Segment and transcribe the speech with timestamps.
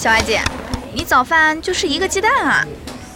[0.00, 0.40] 小艾姐，
[0.94, 2.64] 你早饭就是一个鸡蛋啊？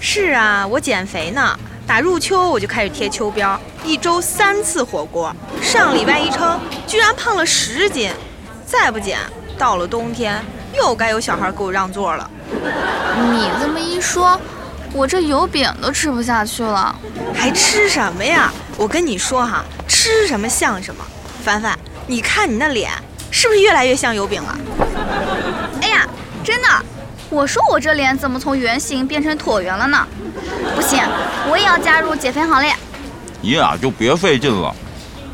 [0.00, 1.58] 是啊，我减肥呢。
[1.86, 5.34] 打入秋我就开始贴秋膘，一周三次火锅。
[5.62, 8.10] 上礼拜一称，居然胖了十斤。
[8.66, 9.18] 再不减，
[9.56, 10.44] 到了冬天
[10.76, 12.30] 又该有小孩给我让座了。
[13.32, 14.38] 你这么一说，
[14.92, 16.94] 我这油饼都吃不下去了。
[17.34, 18.52] 还吃什么呀？
[18.76, 21.02] 我跟你说哈，吃什么像什么。
[21.42, 22.90] 凡凡，你看你那脸，
[23.30, 24.58] 是不是越来越像油饼了？
[25.80, 26.06] 哎呀，
[26.44, 26.68] 真的！
[27.30, 30.06] 我说我这脸怎么从圆形变成椭圆了呢？
[30.76, 31.02] 不行，
[31.50, 32.72] 我也要加入减肥行列。
[33.40, 34.72] 你俩就别费劲了，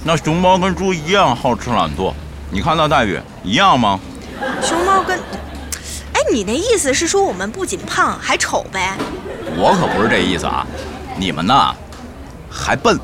[0.04, 2.14] 那熊猫跟猪一样好吃懒做，
[2.50, 3.98] 你看那待遇一样吗？
[4.62, 5.18] 熊猫跟……
[6.12, 8.96] 哎，你那意思是说我们不仅胖还丑呗？
[9.56, 10.64] 我可不是这意思啊，
[11.18, 11.74] 你们呐，
[12.48, 12.98] 还笨。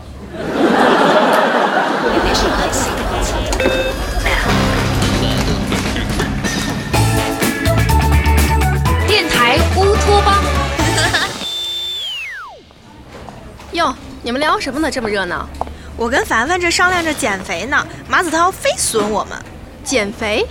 [14.27, 14.91] 你们聊什么呢？
[14.91, 15.49] 这么热闹？
[15.97, 19.39] 我跟凡凡这商量着减肥呢，马子涛非损我们。
[19.85, 20.45] 减肥？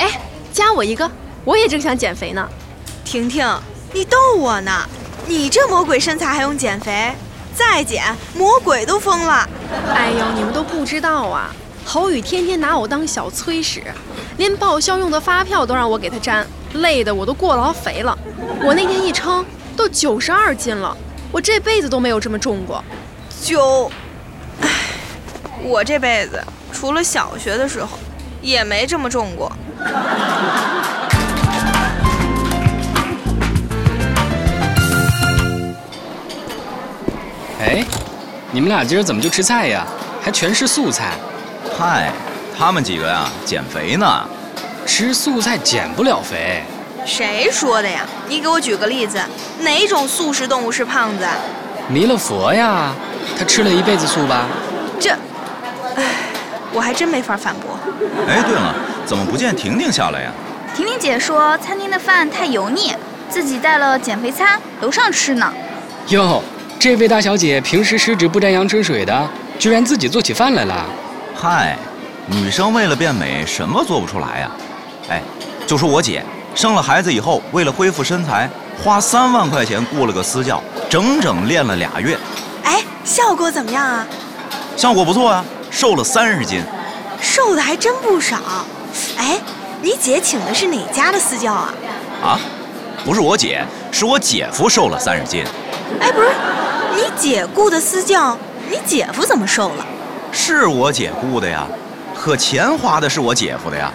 [0.00, 0.20] 哎，
[0.52, 1.08] 加我一个，
[1.44, 2.44] 我也正想减肥呢。
[3.04, 3.46] 婷婷，
[3.92, 4.72] 你逗我呢？
[5.28, 7.12] 你这魔鬼身材还用减肥？
[7.54, 8.02] 再减，
[8.34, 9.48] 魔鬼都疯了。
[9.94, 11.54] 哎呦，你们都不知道啊！
[11.84, 13.80] 侯宇天天拿我当小催使，
[14.38, 18.18] 连报销用的发票都让我给他粘，累得我都过劳肥了。
[18.64, 20.96] 我那天一称都九十二斤了，
[21.30, 22.82] 我这辈子都没有这么重过。
[23.42, 23.90] 九，
[24.60, 24.68] 唉，
[25.64, 26.38] 我这辈子
[26.72, 27.88] 除了小学的时候，
[28.42, 29.50] 也没这么重过。
[37.60, 37.82] 哎，
[38.52, 39.86] 你们俩今儿怎么就吃菜呀？
[40.22, 41.14] 还全是素菜。
[41.78, 42.12] 嗨，
[42.56, 44.28] 他们几个呀，减肥呢。
[44.86, 46.62] 吃素菜减不了肥。
[47.06, 48.04] 谁说的呀？
[48.28, 49.18] 你给我举个例子，
[49.60, 51.26] 哪种素食动物是胖子？
[51.88, 52.92] 弥勒佛呀，
[53.38, 54.46] 他吃了一辈子素吧？
[54.98, 55.10] 这，
[55.96, 56.04] 唉，
[56.72, 57.78] 我还真没法反驳。
[58.28, 58.74] 哎，对了，
[59.06, 60.30] 怎么不见婷婷下来呀？
[60.76, 62.94] 婷婷姐说餐厅的饭太油腻，
[63.28, 65.52] 自己带了减肥餐，楼上吃呢。
[66.08, 66.42] 哟，
[66.78, 70.86] 这位大小姐平时十指不沾阳春水的，居然自己做起饭来了。
[71.34, 71.76] 嗨，
[72.26, 74.50] 女生为了变美，什么做不出来呀？
[75.08, 75.22] 哎，
[75.66, 76.22] 就说我姐
[76.54, 78.48] 生了孩子以后，为了恢复身材，
[78.82, 82.16] 花三万块钱雇了个私教，整整练了俩月。
[82.64, 84.06] 哎，效果怎么样啊？
[84.76, 86.62] 效果不错啊，瘦了三十斤。
[87.20, 88.38] 瘦的还真不少。
[89.16, 89.38] 哎，
[89.82, 91.74] 你姐请的是哪家的私教啊？
[92.22, 92.40] 啊，
[93.04, 95.44] 不是我姐，是我姐夫瘦了三十斤。
[96.00, 96.28] 哎，不是，
[96.94, 98.36] 你姐雇的私教，
[98.70, 99.86] 你姐夫怎么瘦了？
[100.32, 101.66] 是我姐雇的呀，
[102.14, 103.92] 可钱花的是我姐夫的呀。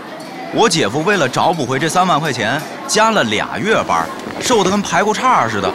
[0.53, 4.05] 我姐夫为了找补回这三万块钱，加了俩月班，
[4.39, 5.67] 瘦得跟排骨叉似的。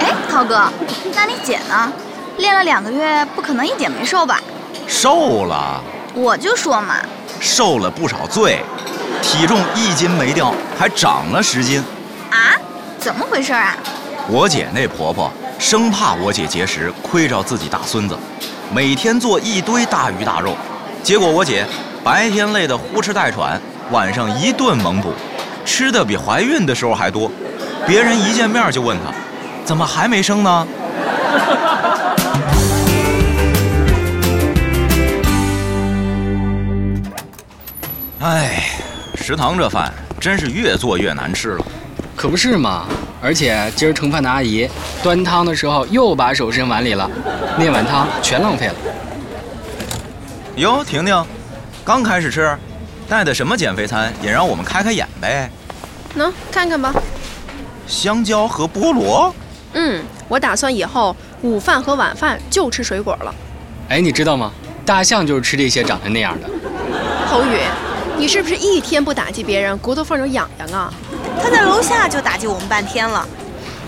[0.00, 0.68] 哎，涛哥，
[1.14, 1.92] 那你姐呢？
[2.38, 4.40] 练了两个月，不可能一点没瘦吧？
[4.86, 5.82] 瘦了，
[6.14, 6.94] 我就说嘛，
[7.40, 8.60] 受了不少罪，
[9.20, 11.82] 体重一斤没掉，还长了十斤。
[12.30, 12.54] 啊？
[12.98, 13.76] 怎么回事啊？
[14.28, 18.16] 我姐那婆婆生怕我姐节食亏着自己大孙子，
[18.72, 20.56] 每天做一堆大鱼大肉，
[21.02, 21.66] 结果我姐
[22.04, 23.60] 白天累得呼哧带喘，
[23.90, 25.12] 晚上一顿猛补，
[25.64, 27.28] 吃的比怀孕的时候还多。
[27.84, 29.12] 别人一见面就问她，
[29.64, 30.66] 怎么还没生呢？
[38.20, 38.64] 哎，
[39.14, 41.64] 食堂这饭真是越做越难吃了。
[42.16, 42.86] 可不是嘛！
[43.22, 44.68] 而且今儿盛饭的阿姨
[45.00, 47.08] 端汤的时候又把手伸碗里了，
[47.56, 48.74] 那碗汤全浪费了。
[50.56, 51.24] 哟，婷婷，
[51.84, 52.58] 刚开始吃，
[53.08, 54.12] 带的什么减肥餐？
[54.20, 55.48] 也让我们开开眼呗。
[56.14, 56.92] 能看看吧？
[57.86, 59.32] 香蕉和菠萝。
[59.74, 63.32] 嗯，我打算以后午饭和晚饭就吃水果了。
[63.90, 64.50] 哎，你知道吗？
[64.84, 66.48] 大象就是吃这些长成那样的。
[67.28, 67.60] 侯宇，
[68.18, 70.92] 你是不是一天不打击别人，骨头缝就痒痒啊？
[71.40, 73.24] 他在楼下就打击我们半天了。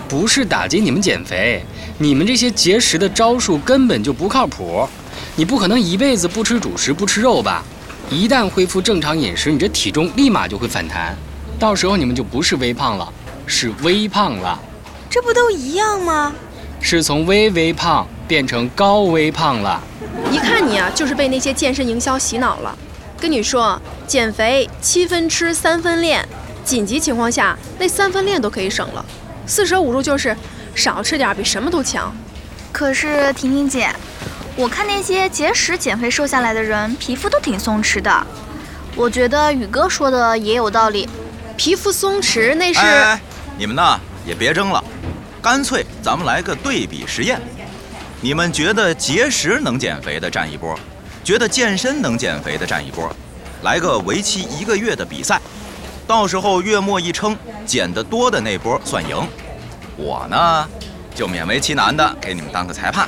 [0.07, 1.61] 不是打击你们减肥，
[1.97, 4.87] 你们这些节食的招数根本就不靠谱。
[5.35, 7.61] 你不可能一辈子不吃主食不吃肉吧？
[8.09, 11.13] 一旦恢复正常饮食，你这体重立马就会反弹，
[11.59, 13.11] 到时候你们就不是微胖了，
[13.45, 14.57] 是微胖了。
[15.09, 16.33] 这不都一样吗？
[16.79, 19.81] 是从微微胖变成高微胖了。
[20.31, 22.77] 一看你啊，就是被那些健身营销洗脑了。
[23.21, 26.27] 跟你说，减肥七分吃三分练，
[26.65, 29.05] 紧急情况下那三分练都可以省了。
[29.45, 30.35] 四舍五入就是
[30.73, 32.11] 少吃点比什么都强。
[32.71, 33.93] 可是婷婷姐，
[34.55, 38.25] 我看那些节食减肥瘦下来的人，皮肤都挺松弛的。
[38.95, 41.07] 我觉得宇哥说的也有道理。
[41.55, 42.79] 皮肤松弛那是……
[42.79, 43.21] 哎，
[43.55, 44.83] 你们呢也别争了，
[45.43, 47.39] 干脆咱们来个对比实验。
[48.19, 50.75] 你们觉得节食能减肥的占一波，
[51.23, 53.09] 觉得健身能减肥的占一波，
[53.61, 55.39] 来个为期一个月的比赛，
[56.07, 59.15] 到时候月末一称，减得多的那波算赢。
[59.97, 60.67] 我呢，
[61.13, 63.07] 就勉为其难的给你们当个裁判。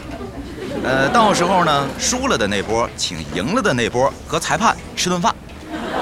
[0.83, 5.33] 呃，到时候呢，输了的那波请赢了的那波和裁判吃顿饭。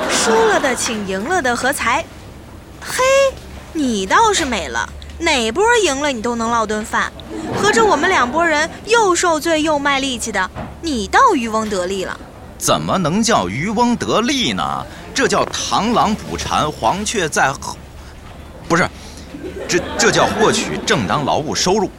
[0.10, 2.04] 输了的请赢了的和裁。
[2.82, 3.04] 嘿，
[3.74, 4.88] 你倒是美了，
[5.20, 7.12] 哪波赢了你都能落顿饭。
[7.56, 10.50] 合着我们两拨人又受罪又卖力气的，
[10.82, 12.20] 你倒渔翁得利了。
[12.58, 14.86] 怎么能叫渔翁得利呢？
[15.14, 17.78] 这叫螳螂捕蝉，黄雀在后。
[18.68, 18.90] 不是，
[19.68, 21.90] 这这叫获取正当劳务收入。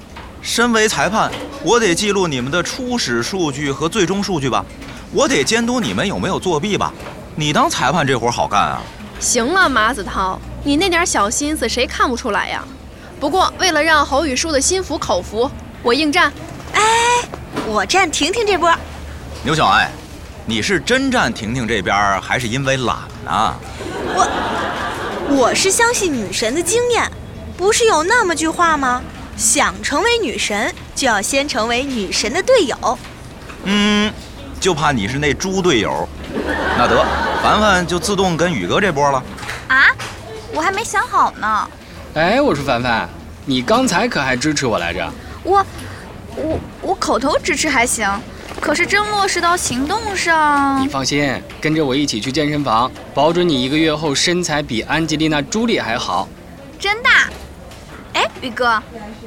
[0.41, 1.31] 身为裁判，
[1.63, 4.65] 我得记录你们的初始数据和最终数据吧，
[5.13, 6.93] 我得监督你们有没有作弊吧。
[7.37, 8.83] 你当裁判这活好干啊？
[9.21, 12.65] 行了，马子涛，你那点小心思谁看不出来呀？
[13.21, 15.49] 不过为了让侯宇输的心服口服，
[15.83, 16.33] 我应战。
[17.63, 18.73] 哎，我站婷婷这波。
[19.45, 19.91] 牛小爱，
[20.47, 23.55] 你是真站婷婷这边，还是因为懒呢？
[24.15, 24.29] 我
[25.31, 27.11] 我是相信女神的经验，
[27.57, 29.03] 不是有那么句话吗？
[29.37, 32.99] 想成为女神，就要先成为女神的队友。
[33.65, 34.13] 嗯，
[34.61, 36.09] 就怕你是那猪队友。
[36.77, 37.05] 那得，
[37.43, 39.23] 凡凡就自动跟宇哥这波了。
[39.69, 39.87] 啊，
[40.53, 41.69] 我还没想好呢。
[42.15, 43.09] 哎，我说凡凡，
[43.47, 45.13] 你刚才可还支持我来着？
[45.43, 45.65] 我，
[46.37, 48.09] 我，我口头支持还行，
[48.61, 50.81] 可是真落实到行动上……
[50.81, 56.29] 你放心，跟着我一起去健身房，保准你一个月后身材比安吉丽娜·朱莉还好。
[56.79, 57.09] 真的？
[58.15, 58.83] 哎，宇哥，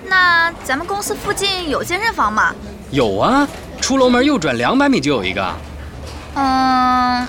[0.08, 2.54] 那咱们公司附近有健身房吗？
[2.92, 3.48] 有啊，
[3.82, 5.54] 出楼门右转两百米就有一个。
[6.36, 7.28] 嗯，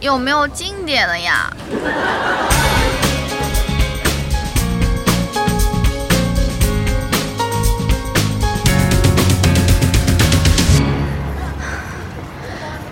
[0.00, 1.50] 有没有近点的呀？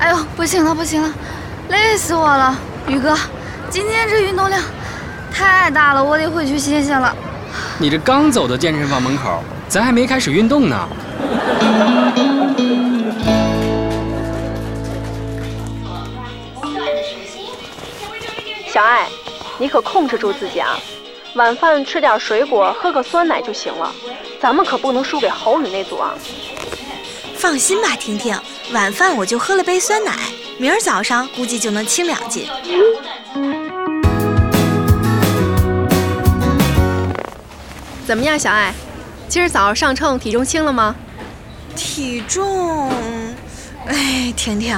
[0.07, 1.13] 哎呦，不行了，不行了，
[1.69, 2.57] 累死我了！
[2.87, 3.13] 宇哥，
[3.69, 4.63] 今天这运动量
[5.33, 7.13] 太大了，我得回去歇歇了。
[7.77, 10.89] 你这刚走到健身房门口，咱还没开始运动呢。
[18.69, 19.09] 小爱，
[19.59, 20.79] 你可控制住自己啊！
[21.35, 23.93] 晚饭吃点水果，喝个酸奶就行了。
[24.41, 26.15] 咱们可不能输给侯宇那组啊！
[27.35, 28.39] 放心吧，婷婷，
[28.73, 30.13] 晚饭我就喝了杯酸奶，
[30.59, 32.49] 明儿早上估计就能轻两斤。
[38.05, 38.75] 怎么样，小爱？
[39.29, 40.95] 今儿早上上称体重轻了吗？
[41.77, 42.91] 体重，
[43.87, 44.77] 哎，婷婷，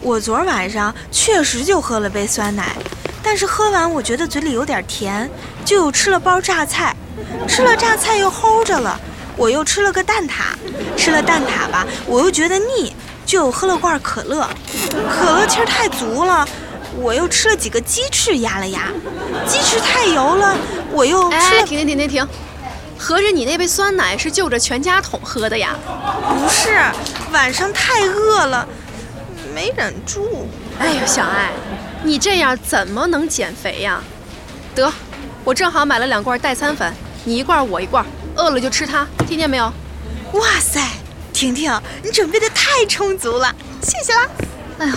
[0.00, 2.74] 我昨儿晚上确实就喝了杯酸奶，
[3.22, 5.28] 但是喝完我觉得嘴里有点甜，
[5.64, 6.96] 就又吃了包榨菜，
[7.46, 8.98] 吃了榨菜又齁着了，
[9.36, 10.54] 我又吃了个蛋挞，
[10.96, 12.94] 吃了蛋挞吧，我又觉得腻，
[13.26, 14.48] 就喝了罐可乐，
[15.10, 16.48] 可乐气儿太足了，
[16.96, 18.84] 我又吃了几个鸡翅压了压，
[19.46, 20.56] 鸡翅太油了，
[20.92, 21.66] 我又吃哎，了。
[21.66, 22.28] 停停停停停！
[22.96, 25.76] 合着你那杯酸奶是就着全家桶喝的呀？
[26.28, 26.80] 不是，
[27.32, 28.66] 晚上太饿了，
[29.52, 30.48] 没忍住。
[30.78, 31.50] 哎呦，小爱，
[32.04, 34.00] 你这样怎么能减肥呀？
[34.74, 34.90] 得，
[35.42, 36.90] 我正好买了两罐代餐粉，
[37.24, 38.06] 你一罐我一罐，
[38.36, 39.64] 饿了就吃它，听见没有？
[40.32, 40.80] 哇塞，
[41.36, 41.70] 婷婷，
[42.02, 44.26] 你准备的太充足了，谢谢啦。
[44.78, 44.94] 哎呦，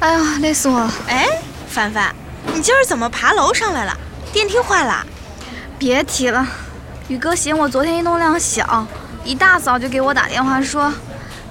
[0.00, 0.92] 哎呦，累死我了！
[1.06, 1.28] 哎，
[1.68, 2.12] 凡凡，
[2.52, 3.96] 你今儿怎么爬楼上来了？
[4.32, 5.06] 电梯坏了？
[5.78, 6.44] 别提了，
[7.06, 8.84] 宇哥嫌我昨天运动量小，
[9.24, 10.92] 一大早就给我打电话说，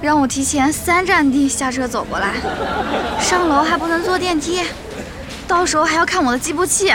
[0.01, 2.33] 让我提前三站地下车走过来，
[3.21, 4.65] 上楼还不能坐电梯，
[5.47, 6.93] 到时候还要看我的计步器。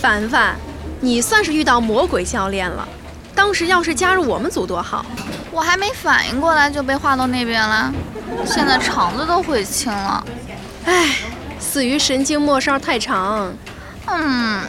[0.00, 0.54] 凡凡，
[1.00, 2.88] 你算是遇到魔鬼教练了。
[3.34, 5.04] 当时要是加入我们组多好。
[5.52, 7.92] 我还没反应过来就被划到那边了，
[8.46, 10.24] 现在肠子都悔青了。
[10.84, 11.16] 唉，
[11.58, 13.52] 死于神经末梢太长。
[14.06, 14.60] 嗯，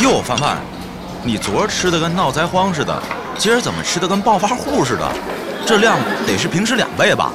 [0.00, 0.58] 哟，范范，
[1.22, 3.02] 你昨儿吃的跟闹灾荒似的，
[3.38, 5.08] 今儿怎么吃的跟暴发户似的？
[5.64, 5.96] 这量
[6.26, 7.30] 得是平时两倍吧？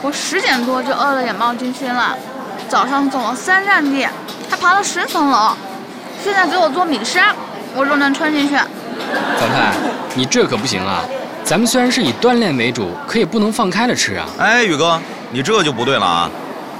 [0.00, 2.16] 我十点多就饿得眼冒金星了，
[2.74, 4.04] 早上走了三站地，
[4.50, 5.52] 还爬了十层楼，
[6.24, 7.32] 现在给我做米沙，
[7.72, 8.56] 我就能穿进去。
[8.56, 9.72] 凡凡，
[10.16, 11.04] 你这可不行啊！
[11.44, 14.26] 咱们虽然是以锻炼为主，可也不能放开了吃啊。
[14.40, 15.00] 哎，宇哥，
[15.30, 16.28] 你这就不对了啊！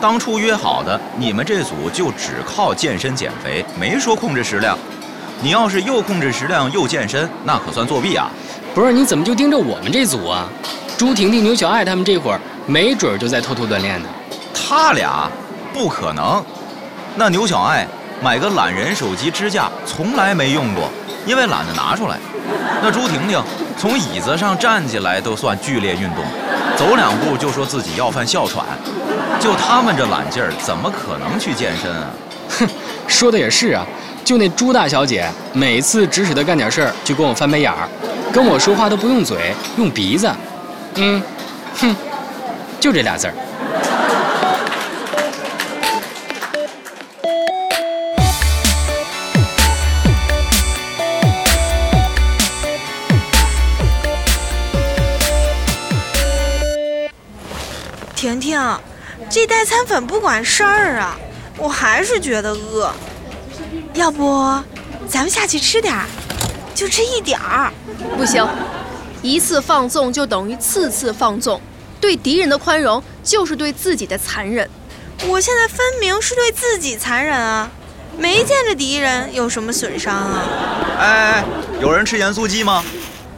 [0.00, 4.76] 当初约好的，你们这组就只靠健身减肥，没说控制食量。
[5.40, 8.28] 你要是又控制食量又健身，那可算作弊啊！
[8.74, 10.48] 不是，你怎么就盯着我们这组啊？
[10.98, 14.08] 朱婷婷、牛小爱他们这会儿没准儿就在偷偷锻炼呢。
[14.52, 15.30] 他俩
[15.74, 16.42] 不可能。
[17.16, 17.84] 那牛小爱
[18.22, 20.88] 买个懒人手机支架，从来没用过，
[21.26, 22.16] 因为懒得拿出来。
[22.80, 23.42] 那朱婷婷
[23.76, 26.24] 从椅子上站起来都算剧烈运动，
[26.76, 28.64] 走两步就说自己要犯哮喘。
[29.40, 32.06] 就他们这懒劲儿，怎么可能去健身啊？
[32.60, 32.68] 哼，
[33.08, 33.84] 说的也是啊。
[34.24, 37.86] 就那朱大小姐，每次指使她干点事儿，就跟我翻白眼儿，
[38.32, 40.30] 跟我说话都不用嘴，用鼻子。
[40.94, 41.22] 嗯，
[41.76, 41.94] 哼，
[42.80, 43.34] 就这俩字儿。
[58.24, 58.58] 婷婷，
[59.28, 61.14] 这代餐粉不管事儿啊，
[61.58, 62.90] 我还是觉得饿。
[63.92, 64.42] 要不，
[65.06, 66.06] 咱们下去吃点儿，
[66.74, 67.70] 就吃一点儿。
[68.16, 68.48] 不行，
[69.20, 71.60] 一次放纵就等于次次放纵，
[72.00, 74.66] 对敌人的宽容就是对自己的残忍。
[75.26, 77.70] 我现在分明是对自己残忍啊，
[78.16, 80.42] 没见着敌人有什么损伤啊。
[80.98, 81.44] 哎哎哎，
[81.78, 82.82] 有人吃盐酥鸡吗？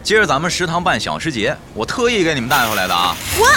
[0.04, 3.16] 今儿咱们食堂办小吃节，我特意给你们带回来的啊。
[3.36, 3.48] 我，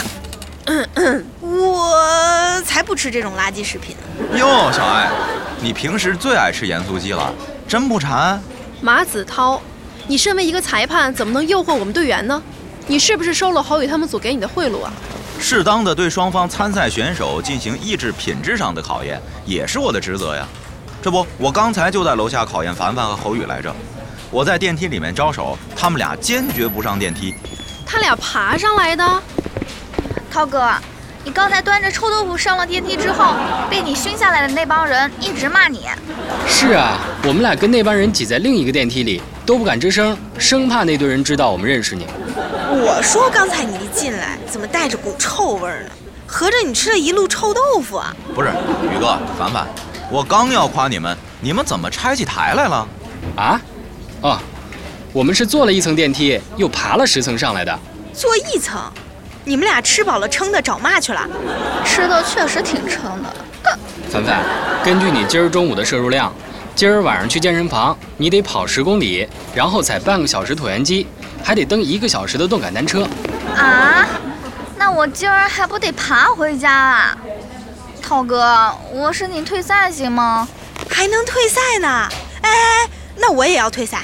[1.42, 3.96] 我才不吃这种垃圾食品。
[4.36, 5.10] 哟，小艾，
[5.62, 7.34] 你平时最爱吃盐酥鸡了，
[7.68, 8.40] 真不馋？
[8.82, 9.62] 马子涛，
[10.08, 12.42] 你身为一个裁判，怎么能诱惑我们队员呢？
[12.88, 14.92] 你是不是收了侯宇他们组给你的贿赂啊？
[15.40, 20.46] 适当的对双方参赛选手进行意志品质上的考验，也是我的职责呀。
[21.02, 23.74] 这不，我刚才就在楼下考验凡凡和侯宇来着。
[24.30, 27.34] 我在电梯里面招手，他们俩坚决不上电梯。
[27.86, 29.24] 他俩爬上来的。
[30.32, 30.72] 涛哥，
[31.24, 33.34] 你刚才端着臭豆腐上了电梯之后，
[33.70, 35.88] 被你熏下来的那帮人一直骂你。
[36.48, 42.06] 是啊，我们俩跟那帮人挤在另一个电梯里，都不敢吱声，生怕那堆人知道我们认识你。
[42.72, 45.90] 我说刚才你一进来，怎么带着股臭味呢？
[46.28, 48.16] 合着你吃了一路臭豆腐啊？
[48.36, 48.50] 不是，
[48.84, 49.68] 宇哥，凡凡，
[50.12, 52.88] 我刚要夸你们，你们怎么拆起台来了？
[53.36, 53.62] 啊？
[54.22, 54.40] 哦，
[55.12, 57.80] 我们是坐了一层电梯，又爬了十层上来的。
[58.14, 58.80] 坐一层，
[59.50, 61.28] 你们俩吃饱了撑的找骂去了？
[61.84, 63.36] 吃的确实挺撑的。
[64.08, 64.44] 凡凡，
[64.84, 66.32] 根据你今儿中午的摄入量，
[66.76, 71.08] 今儿晚上去健身房，你得跑十公里，然后踩半个小时椭圆机，
[71.44, 73.08] 还得蹬一个小时的动感单车。
[73.56, 74.06] 啊？
[74.78, 77.18] 那我今儿还不得爬回家啊？
[78.04, 80.48] 涛哥，我申请退赛行吗？
[80.88, 81.88] 还能退赛呢？
[82.44, 82.52] 哎哎
[82.86, 84.04] 哎，那我也要退赛。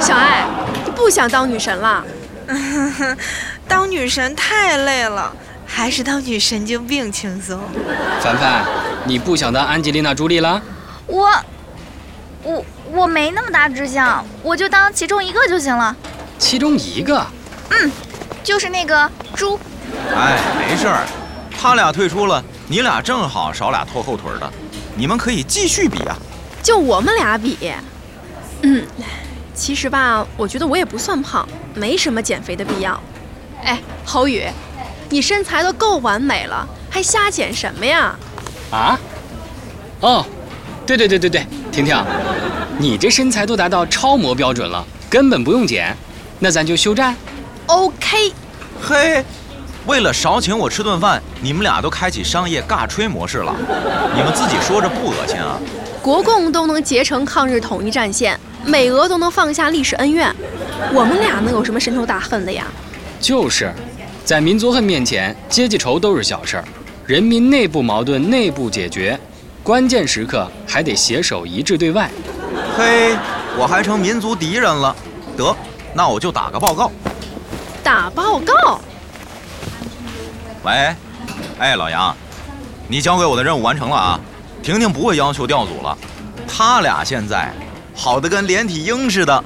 [0.00, 0.46] 小爱，
[0.86, 2.02] 你不想当女神了？
[3.68, 5.32] 当女神太累了，
[5.66, 7.60] 还是当女神经病轻松。
[8.20, 8.64] 凡凡，
[9.04, 10.60] 你不想当安吉丽娜·朱莉了？
[11.06, 11.30] 我，
[12.42, 15.94] 我我没那么大志向，我就当其中一个就行了。
[16.38, 17.24] 其中一个？
[17.70, 17.92] 嗯，
[18.42, 19.58] 就是那个猪。
[20.16, 21.06] 哎，没事儿，
[21.50, 24.50] 他俩退出了，你俩正好少俩拖后腿的，
[24.96, 26.16] 你们可以继续比啊。
[26.62, 27.56] 就我们俩比，
[28.62, 28.84] 嗯，
[29.54, 32.98] 其实吧，我觉得我也不算胖，没什么减肥的必要。
[33.64, 34.44] 哎，侯宇，
[35.08, 38.16] 你身材都够完美了，还瞎减什么呀？
[38.70, 38.98] 啊？
[40.00, 40.24] 哦，
[40.86, 41.96] 对对对对对，婷婷，
[42.78, 45.96] 你这身材都达到超模标准了，根本不用减。
[46.38, 47.16] 那咱就休战。
[47.66, 48.32] OK，
[48.80, 49.24] 嘿，
[49.86, 53.54] 为了少请我吃顿饭，你们俩都开启商业尬吹模式了，
[54.14, 55.58] 你们自己说着不恶心啊？
[56.00, 60.32] 国共都能结成抗日统一战线，美俄都能放下历史恩怨，
[60.94, 62.64] 我们俩能有什么深仇大恨的呀？
[63.20, 63.72] 就是，
[64.24, 66.64] 在民族恨面前，阶级仇都是小事儿，
[67.06, 69.18] 人民内部矛盾内部解决，
[69.62, 72.10] 关键时刻还得携手一致对外。
[72.76, 73.16] 嘿，
[73.56, 74.94] 我还成民族敌人了。
[75.36, 75.54] 得，
[75.92, 76.90] 那我就打个报告。
[77.82, 78.80] 打报告。
[80.64, 80.94] 喂，
[81.58, 82.16] 哎，老杨，
[82.86, 84.20] 你交给我的任务完成了啊！
[84.62, 85.96] 婷婷不会要求调组了，
[86.46, 87.52] 他俩现在
[87.94, 89.44] 好的跟连体婴似的。